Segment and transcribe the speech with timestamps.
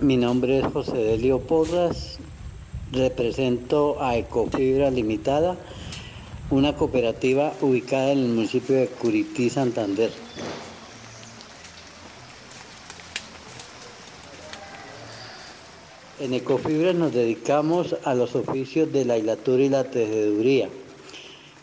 [0.00, 2.18] Mi nombre es José Delio Porras,
[2.92, 5.56] represento a Ecofibra Limitada,
[6.50, 10.10] una cooperativa ubicada en el municipio de Curití, Santander.
[16.20, 20.68] En Ecofibra nos dedicamos a los oficios de la hilatura y la tejeduría,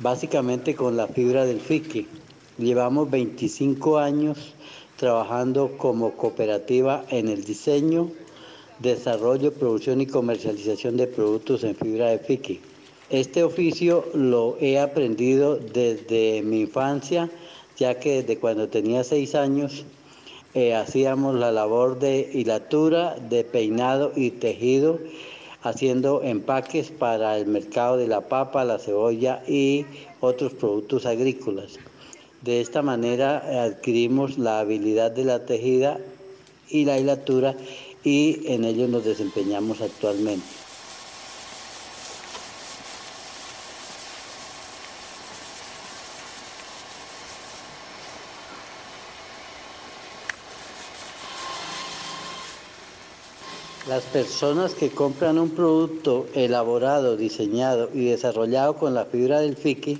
[0.00, 2.06] básicamente con la fibra del fique.
[2.58, 4.52] Llevamos 25 años
[4.98, 8.10] trabajando como cooperativa en el diseño,
[8.78, 12.60] desarrollo, producción y comercialización de productos en fibra de fique.
[13.10, 17.30] Este oficio lo he aprendido desde mi infancia,
[17.78, 19.84] ya que desde cuando tenía seis años
[20.54, 24.98] eh, hacíamos la labor de hilatura, de peinado y tejido,
[25.62, 29.86] haciendo empaques para el mercado de la papa, la cebolla y
[30.20, 31.78] otros productos agrícolas.
[32.42, 35.98] De esta manera adquirimos la habilidad de la tejida
[36.70, 37.56] y la hilatura
[38.04, 40.46] y en ello nos desempeñamos actualmente.
[53.88, 59.98] Las personas que compran un producto elaborado, diseñado y desarrollado con la fibra del fiqui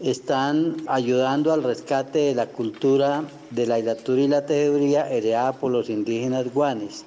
[0.00, 5.72] están ayudando al rescate de la cultura de la hilatura y la tejeduría heredada por
[5.72, 7.04] los indígenas guanes.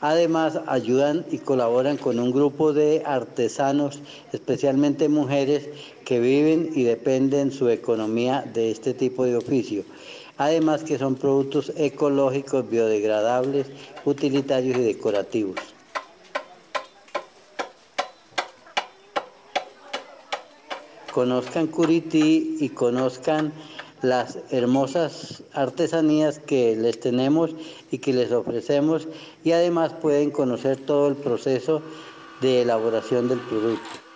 [0.00, 4.00] Además, ayudan y colaboran con un grupo de artesanos,
[4.32, 5.68] especialmente mujeres,
[6.04, 9.84] que viven y dependen su economía de este tipo de oficio.
[10.38, 13.68] Además que son productos ecológicos, biodegradables,
[14.04, 15.56] utilitarios y decorativos.
[21.12, 23.52] Conozcan Curití y conozcan
[24.02, 27.54] las hermosas artesanías que les tenemos
[27.90, 29.06] y que les ofrecemos
[29.44, 31.82] y además pueden conocer todo el proceso
[32.40, 34.11] de elaboración del producto.